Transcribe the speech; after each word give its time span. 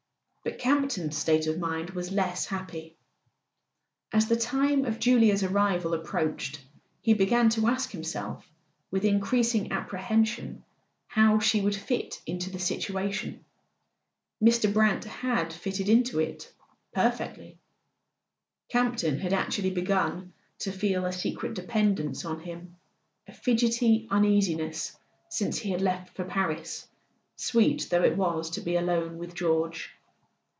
But 0.43 0.57
Campton's 0.57 1.15
state 1.15 1.45
of 1.45 1.59
mind 1.59 1.91
was 1.91 2.11
less 2.11 2.47
happy. 2.47 2.95
As 4.11 4.27
the 4.27 4.35
time 4.35 4.85
of 4.85 4.97
Julia's 4.97 5.43
arrival 5.43 5.93
approached 5.93 6.59
he 6.99 7.13
began 7.13 7.47
to 7.49 7.67
ask 7.67 7.91
himself 7.91 8.49
with 8.89 9.05
increasing 9.05 9.71
apprehension 9.71 10.63
how 11.05 11.37
she 11.37 11.61
would 11.61 11.75
fit 11.75 12.19
into 12.25 12.49
the 12.49 12.57
situation. 12.57 13.45
Mr. 14.43 14.73
Brant 14.73 15.03
had 15.05 15.53
fitted 15.53 15.87
into 15.87 16.17
it— 16.19 16.51
perfectly. 16.91 17.59
Campton 18.69 19.19
had 19.19 19.33
actually 19.33 19.69
begun 19.69 20.33
to 20.57 20.71
feel 20.71 21.05
a 21.05 21.13
secret 21.13 21.53
dependence 21.53 22.25
on 22.25 22.39
him, 22.39 22.77
a 23.27 23.31
fidgety 23.31 24.07
uneasiness 24.09 24.97
since 25.29 25.59
he 25.59 25.69
had 25.69 25.81
left 25.83 26.15
for 26.15 26.23
Paris, 26.23 26.87
sweet 27.35 27.89
though 27.91 28.01
it 28.03 28.17
was 28.17 28.49
to 28.49 28.61
be 28.61 28.75
alone 28.75 29.19
with 29.19 29.35
George. 29.35 29.91